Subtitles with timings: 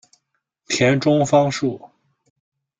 [0.67, 1.79] 田中芳树。